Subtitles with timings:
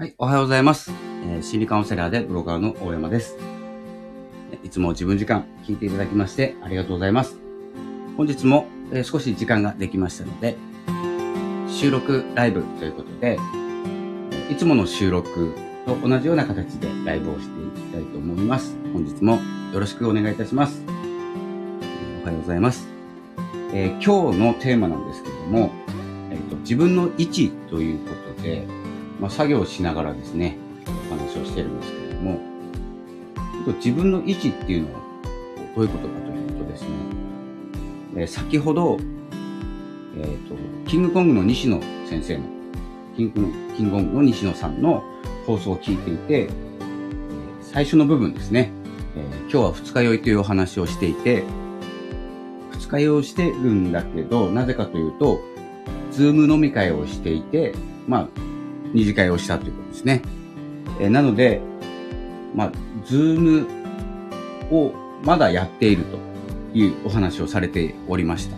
[0.00, 0.90] はい、おはようございます。
[1.26, 3.36] えー心理カウンセラーでブロガーの大山です。
[4.64, 7.36] いつも自分時間聞いていただきましてありがとうございます。
[8.16, 10.56] 本日も、えー少し時間ができましたので、
[11.68, 13.38] 収録ライブということで、
[14.50, 15.52] いつもの収録
[15.84, 18.74] と同じような形でライブをしていきたいと思います。
[18.94, 19.38] 本日も
[19.74, 20.82] よろしくお願いいたします。
[22.22, 22.88] おはようございます。
[23.74, 25.70] えー今日のテーマなんですけども、
[26.30, 28.79] えーと自分の位置ということで、
[29.20, 30.56] まあ、作業しながらですね、
[31.10, 32.40] お話をしてるんですけれども、
[33.76, 35.00] 自分の位置っていうのは
[35.76, 36.88] どういうことかというとですね、
[38.16, 38.98] えー先ほど、
[40.16, 40.54] えっ、と、
[40.88, 42.44] キングコングの西野先生の、
[43.16, 45.04] キングコングの西野さんの
[45.46, 46.48] 放送を聞いていて、
[47.60, 48.72] 最初の部分ですね、
[49.16, 51.44] えー今日は二日酔いというお話をしていて、
[52.72, 55.40] 二日酔いをしてるんだけど、なぜかというと、
[56.10, 57.74] Zoom 飲み会をしていて、
[58.08, 58.28] まあ、
[58.92, 60.22] 二次会をしたということですね。
[61.00, 61.60] えなので、
[62.54, 62.72] まあ、
[63.06, 63.66] Zoom
[64.70, 64.92] を
[65.24, 66.18] まだやっていると
[66.78, 68.56] いうお話をされておりました。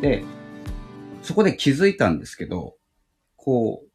[0.00, 0.24] で、
[1.22, 2.74] そこで気づいたんですけど、
[3.36, 3.88] こう、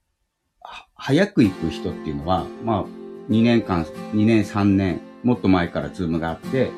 [0.96, 2.86] 早く行く人っていうのは、まあ、
[3.30, 6.72] 2年間、2年3年、もっと前から Zoom があって、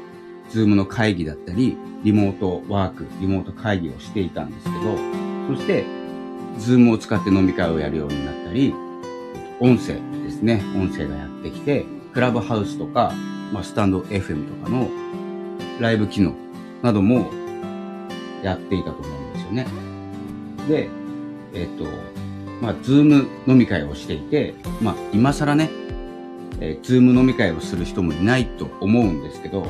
[0.50, 4.98] Zoom の会議だったり、リモートワーク、リモート会議をしていたんですけど、
[5.56, 5.99] そして、
[6.60, 8.74] Zoom を使って飲み会をやるようになったり、
[9.60, 13.14] 音声ですね、音声がやってきて、クラブハウスとか、
[13.52, 14.90] まあ、 stand.fm とかの
[15.80, 16.36] ライブ機能
[16.82, 17.32] なども
[18.44, 19.68] やっていたと思うんですよね。
[20.68, 20.90] で、
[21.54, 21.86] えっ、と、
[22.62, 25.70] まあ、 Zoom 飲み会をしていて、まあ、今更ね、
[26.62, 29.66] えー Zoom 飲み会をする人もいないと思うんですけど、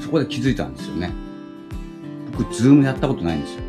[0.00, 1.12] そこで気づいたんですよね。
[2.36, 3.62] 僕、 Zoom やったことないんですよ。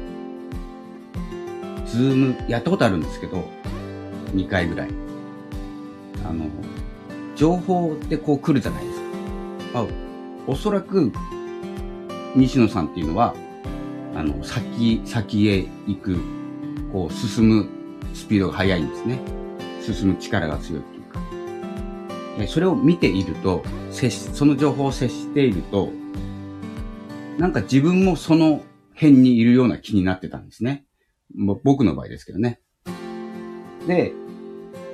[1.92, 3.44] Zoom やったことあるんですけど、
[4.34, 4.90] 2回ぐらい。
[6.26, 6.46] あの、
[7.36, 9.00] 情報ってこう来るじゃないです
[9.74, 9.82] か。
[9.82, 9.86] あ
[10.48, 11.12] おそらく、
[12.36, 13.36] 西野さんっていうのは、
[14.16, 16.18] あの、先、先へ行く、
[16.92, 17.70] こう、進む
[18.14, 19.20] スピードが速いんですね。
[19.82, 21.20] 進む力が強いっていうか。
[22.40, 25.90] えそれを見ていると、接し、その情報を接していると、
[27.38, 28.64] なんか自分もその
[28.94, 30.86] 辺にいるような気になってたんですね。
[31.36, 32.60] 僕の場合ですけどね。
[33.88, 34.14] で、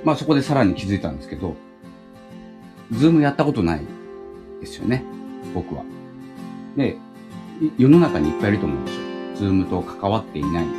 [0.04, 1.56] まあそこでさらに気づいたんですけど、
[2.92, 3.82] ズームやったことない
[4.62, 5.04] ですよね。
[5.54, 5.84] 僕は。
[6.76, 6.98] で、
[7.78, 9.02] 世の中にいっぱいいると思うんですよ。
[9.36, 10.72] Zoom と関わっていない方。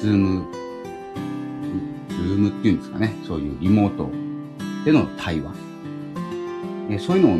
[0.00, 3.14] Zoom、Zoom っていうんですかね。
[3.26, 4.08] そういうリモート
[4.84, 5.52] での対話。
[6.88, 7.36] でそういうのを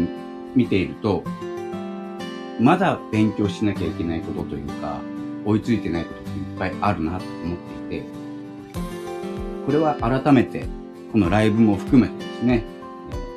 [0.55, 1.23] 見ていると、
[2.61, 5.01] まだ勉強しなきゃいけないことというか、
[5.45, 8.07] 追いついてないこといっぱいあるなと思っていて、
[9.67, 10.67] これは改めて、
[11.13, 12.65] このライブも含めてですね、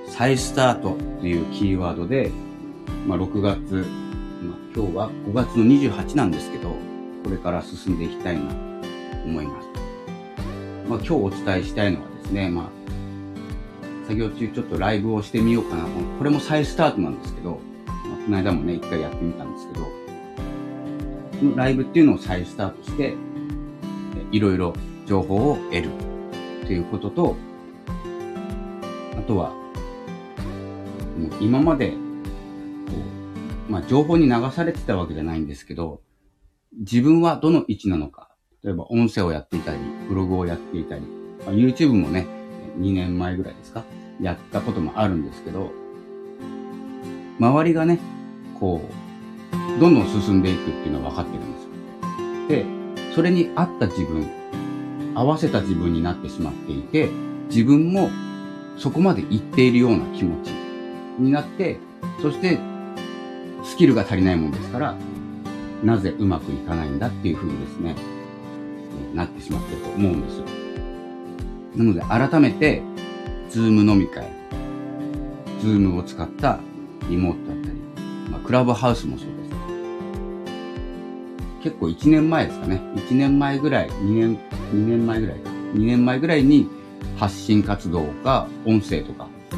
[0.07, 2.31] 再スタートというキーワードで、
[3.07, 3.85] まあ、6月、
[4.43, 6.75] まあ、今日は5月の28なんですけど、
[7.23, 8.55] これから進んでいきたいなと
[9.25, 9.67] 思います。
[10.87, 12.65] まあ、今日お伝えしたいのはですね、まあ、
[14.07, 15.85] 作業中ちょっとライブをしてみようかな。
[16.17, 20.00] これも再スタートなんですけど、まあ、この間もね、一回やってみたんですけど、
[21.43, 23.15] のライブっていうのを再スタートして、
[24.31, 24.73] いろいろ
[25.05, 25.89] 情報を得る
[26.65, 27.35] ということと、
[29.17, 29.53] あとは、
[31.39, 31.95] 今まで、こ
[33.69, 36.01] う、まあ、情報に流されてたわけじゃないんですけど、
[36.79, 38.29] 自分はどの位置なのか、
[38.63, 41.01] 例えば音声をやっていたり、ブログをやっていたり、
[41.45, 42.27] まあ、YouTube もね、
[42.77, 43.83] 2年前ぐらいですか、
[44.21, 45.71] やったこともあるんですけど、
[47.39, 47.99] 周りがね、
[48.59, 49.10] こう、
[49.79, 53.09] どんどん進んでいくっていうのは分かってるんですよ。
[53.09, 54.29] で、それに合った自分、
[55.15, 57.09] 合わせた自分になってしまっていて、
[57.49, 58.09] 自分も
[58.77, 60.49] そこまで行っているような気持ち
[61.19, 61.79] になって、
[62.21, 62.59] そして
[63.63, 64.95] スキルが足りないもんですから、
[65.83, 67.95] なぜうまくいかないんだっていうふうにですね、
[69.13, 70.45] なってしまってると思うんですよ。
[71.75, 72.81] なので改めて、
[73.49, 74.27] Zoom 飲み会、
[75.61, 76.59] Zoom を使った
[77.09, 77.75] リモートだったり、
[78.29, 79.40] まあ、クラブハウスもそうです。
[81.63, 82.81] 結構1年前ですかね。
[82.95, 84.37] 1年前ぐらい、2年、
[84.73, 85.49] 2年前ぐらいか。
[85.73, 86.67] 2年前ぐらいに
[87.17, 89.57] 発信活動が音声とか、こ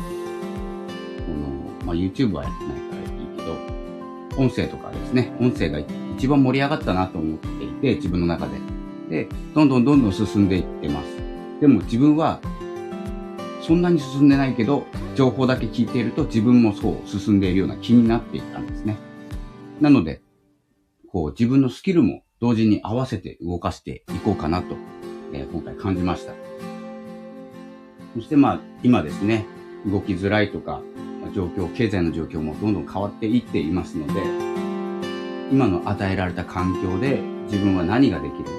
[1.32, 5.80] の、まあ、YouTube はやってないからいいけど、音声とかですね、音声が
[6.18, 8.54] 一番盛り上がったなと思っていて、自分の中で。
[9.10, 11.08] で、どんどんどんどん進んでいってます。
[11.62, 12.40] でも自分は、
[13.62, 14.86] そんなに進んでないけど、
[15.16, 18.98] 情報だけ聞いていると自分もそう進んでいるような気になっていたんですね。
[19.80, 20.23] なので、
[21.14, 24.76] こう自分のスキルも同時に合わせて動かしていこうかなと
[25.34, 26.34] えー、今回感じました。
[28.16, 29.46] そしてまあ、今ですね、
[29.88, 30.82] 動きづらいとか、
[31.34, 34.22] 状況、経済の状況もどんどん変わっていっていますので、
[35.52, 38.52] 今の与えられた環境で自分は何ができるのか、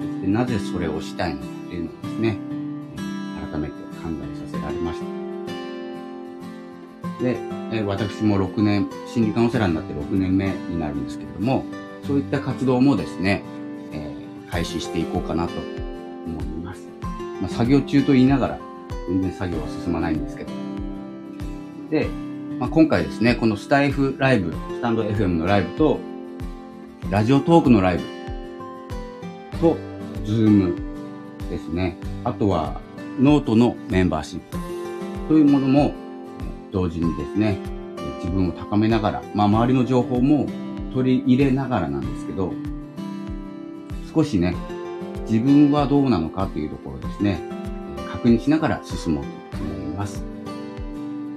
[0.00, 2.38] そしてなぜそれをしたいのかっていうのをですね、
[3.52, 4.47] 改めて考えさせられました。
[7.20, 7.36] で、
[7.72, 11.64] え私も6年、心理カウンセラーになって6年目になるんですけれども、
[12.06, 13.42] そういった活動もですね、
[13.92, 15.52] えー、開始していこうかなと
[16.26, 16.88] 思います。
[17.40, 18.58] まあ、作業中と言いながら、
[19.08, 20.50] 全然作業は進まないんですけど。
[21.90, 22.08] で、
[22.58, 25.98] まあ、今回ですね、このスタイフライブ、スタンド FM のライブと、
[27.10, 29.76] ラジオトークのライブと、
[30.24, 30.76] ズーム
[31.50, 31.96] ですね。
[32.24, 32.80] あとは、
[33.18, 34.58] ノートのメンバーシップ
[35.28, 35.94] というものも、
[36.72, 37.58] 同時にですね、
[38.18, 40.46] 自分を高めながら、まあ、周りの情報も
[40.92, 42.52] 取り入れながらなんですけど、
[44.14, 44.54] 少しね、
[45.28, 47.40] 自分はどうなのかというところですね、
[48.10, 50.22] 確認しながら進もうと思います。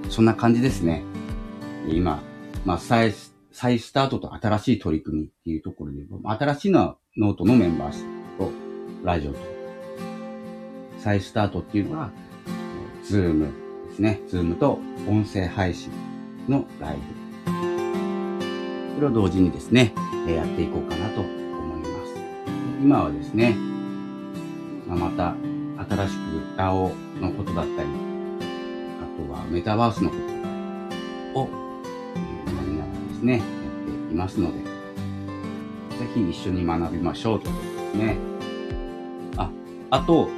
[0.08, 1.04] そんな感じですね。
[1.88, 2.22] 今、
[2.64, 3.14] まあ、再、
[3.52, 7.92] 再スタートと新しい取り組みっていうところで、新しいのはノートのメンバー
[8.38, 8.50] と
[9.04, 9.38] ラジオと、
[10.98, 12.10] 再スタートっていうのは、
[13.04, 13.48] Zoom
[13.92, 14.20] ですね。
[14.28, 15.90] Zoom と音声配信
[16.48, 17.02] のライブ。
[18.94, 19.92] それを同時にですね、
[20.26, 21.28] やっていこうかなと思
[21.76, 22.14] います。
[22.82, 23.54] 今はですね、
[24.88, 25.34] ままた
[25.90, 26.18] 新しく
[26.56, 27.88] DAO のことだったり、
[28.98, 30.46] あとはメタバースのことだったり
[31.34, 31.48] を
[32.46, 33.44] 学びながらですね、やっ
[34.08, 34.64] ていますので、ぜ
[36.14, 38.16] ひ一緒に学びましょうということですね。
[39.36, 39.50] あ、
[39.90, 40.30] あと、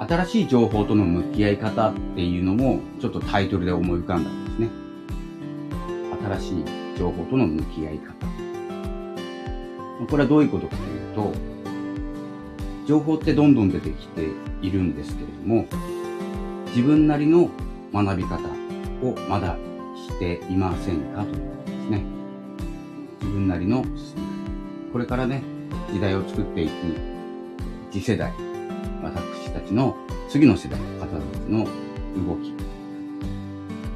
[0.00, 4.68] 新しい情報との向き合い方っていうのも、ちょっとタイトルで思い浮かんだんですね。
[6.38, 6.64] 新しい
[6.98, 8.14] 情報との向き合い方。
[10.06, 11.32] これはどういうことかというと、
[12.86, 14.28] 情報ってどんどん出てきて
[14.62, 15.66] いるんですけれども、
[16.68, 17.50] 自分なりの
[17.92, 18.36] 学び方
[19.02, 19.56] をまだ
[19.96, 22.04] していませんかということですね。
[23.20, 23.84] 自分なりの
[24.92, 25.42] これからね、
[25.92, 26.70] 時代を作っていく
[27.90, 28.32] 次世代、
[29.02, 29.96] 私たちの
[30.28, 31.64] 次の世代の方たちの
[32.26, 32.52] 動き。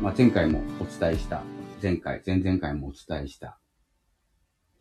[0.00, 1.43] まあ、前回もお伝えした、
[1.81, 3.58] 前回、前々回もお伝えした、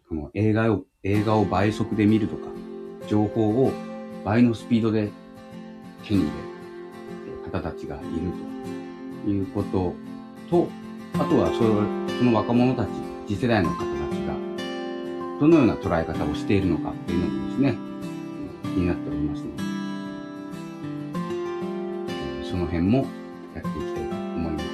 [0.09, 2.47] この映画を、映画を倍速で見るとか、
[3.07, 3.71] 情報を
[4.25, 5.09] 倍のスピードで
[6.03, 6.29] 手に入
[7.25, 8.05] れる方たちがいる
[9.23, 9.93] ということ
[10.49, 10.67] と、
[11.15, 12.89] あとはそのその若者たち、
[13.27, 13.85] 次世代の方たち
[14.25, 14.35] が、
[15.39, 17.77] どのような捉え方をしているのかっていうのもですね、
[18.63, 19.60] 気になっておりますので、
[22.61, 23.05] の辺も
[23.55, 24.65] やっていきたいと思います。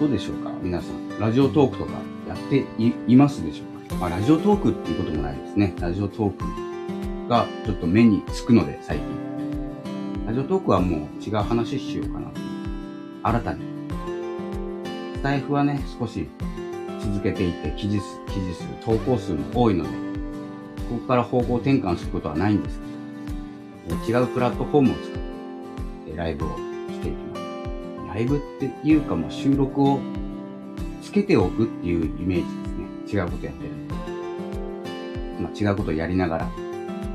[0.00, 0.50] どうでしょうか？
[0.62, 1.18] 皆さん。
[1.18, 1.92] ラジオトークとか
[2.28, 2.64] やって
[3.08, 3.96] いますでしょうか？
[3.96, 5.74] まあ、ラジオトークっていうこともないですね。
[5.80, 9.06] ラジオトークがちょっと目につくので、最近。
[10.26, 12.40] ラジオトークはもう違う話しようかなと。
[13.22, 13.62] 新たに。
[15.14, 16.28] スタイフはね、少し
[17.00, 19.90] 続けていて、記事数、記事数、投稿数も多いので、
[20.88, 22.78] ここから方向転換することはないんです
[24.06, 25.17] けど、違うプラットフォームを使っ
[26.18, 27.42] ライブをしていきます。
[28.08, 30.00] ライブっていうかもう収録を
[31.00, 32.42] つけておくっていうイメージ
[33.06, 33.22] ですね。
[33.22, 33.70] 違うことやってる。
[35.40, 36.50] まあ、違うことをやりながら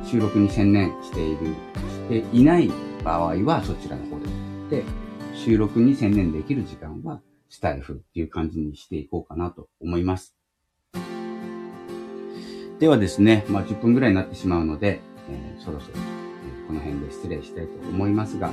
[0.06, 2.72] 収録に専念している、していない
[3.04, 4.20] 場合はそちらの方
[4.70, 4.82] で。
[4.82, 4.86] で、
[5.36, 10.36] 収録に専念できる時間はスタイフっていう感じにしていこうかなと思います。
[12.80, 18.52] ではですね、まあ、10分ぐらいになってしまうので、えー、そろそろ、え、この辺で失礼したいと思いますが、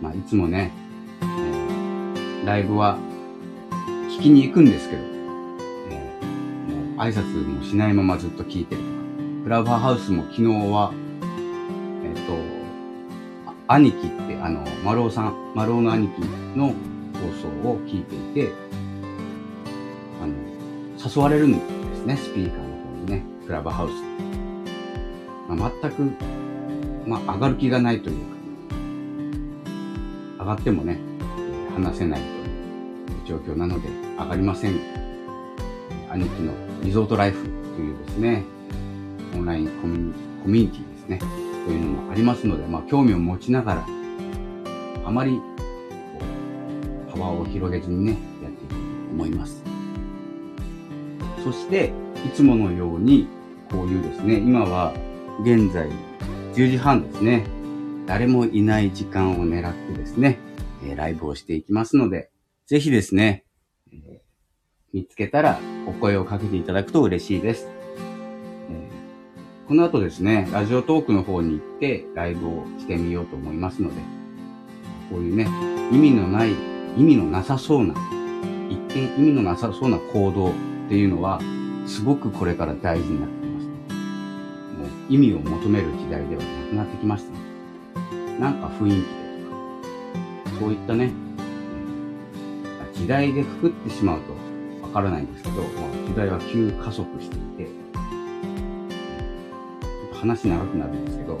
[0.00, 0.72] まあ、いつもね、
[1.20, 2.98] えー、ライブは
[4.08, 5.02] 聞きに行くんですけど、
[5.90, 8.94] えー、もう挨拶もしないままずっと聞いてるとか、
[9.44, 10.92] クラブハウスも昨日は、
[12.02, 12.60] えっ、と、
[13.68, 16.22] 兄貴って、あの、丸尾さん、丸尾の兄貴
[16.56, 16.74] の放
[17.62, 18.52] 送を聞いていて、
[20.22, 20.34] あの、
[20.98, 23.92] 誘われるんですね、スピーカーの方にね、クラブハウス。
[25.54, 26.02] まあ、全く、
[27.06, 28.39] まあ、上がる気がないというか、
[30.40, 30.98] 上がってもね、
[31.74, 32.20] 話せない
[33.26, 34.80] という状況なので、上がりません。
[36.10, 38.44] 兄貴のリゾートライフというですね、
[39.34, 41.18] オンラインコミュニティですね。
[41.66, 43.86] というのもありますので、まあ、興味を持ちながら、
[45.04, 45.42] あまり、
[47.10, 49.62] 幅を広げずにね、やっていこうと思います。
[51.44, 51.92] そして、
[52.26, 53.28] いつものように、
[53.70, 54.94] こういうですね、今は、
[55.42, 55.90] 現在、
[56.54, 57.59] 10時半ですね。
[58.10, 60.40] 誰もいない時間を狙ってですね、
[60.84, 62.28] えライブをしていきますので、
[62.66, 63.44] ぜひですね、
[63.92, 64.20] え
[64.92, 67.68] 見つけたらお声をかけていただくと嬉しいです。
[68.68, 68.88] え
[69.68, 73.94] この後ですね、ラジオトークの方に行ってライブをしてみようと思いますので、
[75.08, 75.46] こういうね、
[75.92, 76.50] 意味のない、
[76.96, 77.94] 意味のなさそうな、
[78.68, 80.52] 一見意味のなさそうな行動っ
[80.88, 81.40] ていうのは、
[81.86, 83.66] すごくこれから大事になってきます、
[84.80, 87.49] もう意味を求める時代ではなくなってきました。
[88.40, 89.04] なんか雰囲気で
[89.44, 89.50] と
[90.50, 91.12] か、そういったね、
[92.94, 94.32] 時代でくくってしまうと
[94.82, 95.64] わからないんですけど、まあ、
[96.08, 97.70] 時代は急加速していて、
[100.14, 101.38] 話長くなるんですけど、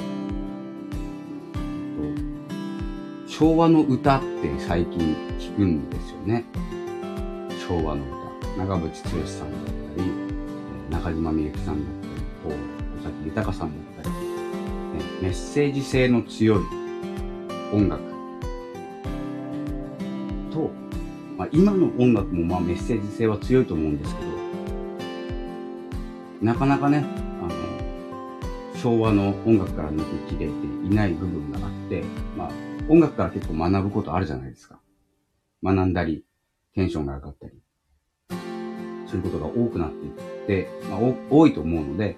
[3.26, 4.26] 昭和の歌って
[4.58, 6.44] 最近聞くんですよね。
[7.66, 8.20] 昭和の歌。
[8.58, 10.10] 長渕剛さんだったり、
[10.90, 12.10] 中島みゆきさんだっ
[12.44, 14.16] たり、尾崎豊さんだったり、ね、
[15.22, 16.79] メッセージ性の強い
[17.72, 18.02] 音楽
[20.50, 20.70] と、
[21.36, 24.30] まあ、今の音楽もまあメッセージ性は強いと思うんですけど、
[26.42, 27.04] なかなかね、
[27.42, 27.50] あの、
[28.78, 29.98] 昭和の音楽から抜
[30.28, 30.52] けきれて
[30.84, 32.02] いない部分があって、
[32.36, 32.50] まあ、
[32.88, 34.80] 音楽から結構学ぶことあるじゃないですか。
[35.62, 36.24] 学んだり、
[36.74, 37.52] テンションが上がったり、
[39.06, 41.00] そういうことが多くなっていって、まあ、
[41.30, 42.16] 多いと思うので、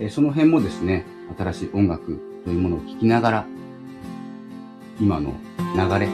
[0.00, 1.04] えその辺もですね、
[1.36, 3.46] 新しい音楽というものを聴きながら、
[5.00, 5.32] 今の
[5.76, 6.08] 流れ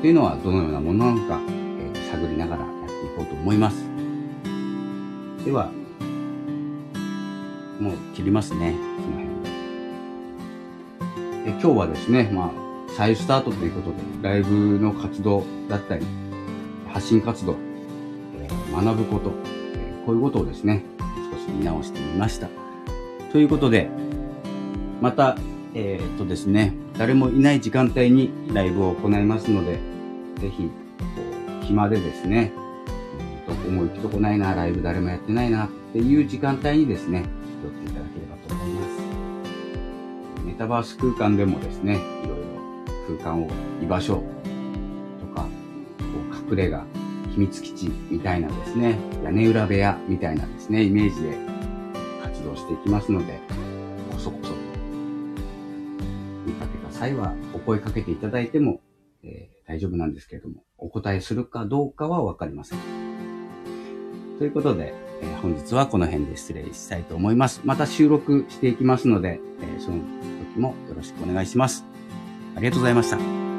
[0.00, 3.84] というのはどのようなものなのか、えー、探りながらやっていこうと思います。
[5.44, 5.72] では、
[7.80, 9.28] もう切りますね、その辺
[11.44, 11.50] で。
[11.50, 12.50] 今日はですね、まあ、
[12.96, 16.06] 再スタートということで、ライブの活動だったり、
[16.88, 17.56] 発信活動、
[18.38, 19.32] えー、学ぶこと、
[19.74, 20.84] えー、こういうことをですね、
[21.32, 22.48] 少し見直してみました。
[23.32, 23.90] ということで、
[25.00, 25.36] また、
[25.74, 29.78] えー、っとですね、誰もいない時間帯にライブを行いますので、
[30.40, 30.70] ぜひ、
[31.62, 32.52] 暇でですね、
[33.46, 37.24] どこも行くとこないな、ライブ誰もやってないなっていう時間帯にですね、
[37.62, 40.44] 寄っていただければと思います。
[40.44, 41.96] メタバース空間でもですね、い
[42.26, 43.48] ろいろ空間を
[43.82, 44.14] 居場所
[45.20, 45.48] とか、こ
[46.48, 46.84] う隠れ家、
[47.32, 51.38] 秘密基地みたいなですね、屋根裏部屋みたいなですね、イメージで
[52.24, 53.40] 活動していきますので、
[54.10, 54.69] こそこそ
[56.46, 58.80] 見かけた際はお声かけていただいても、
[59.22, 62.78] えー、大丈夫なんですけれども、お答えするかどうかはわかりません。
[64.38, 67.60] ということで、えー、本日はこの辺で失礼したいと思います。
[67.64, 69.98] また収録していきますので、えー、その
[70.54, 71.84] 時もよろしくお願いします。
[72.56, 73.49] ありがとうございました。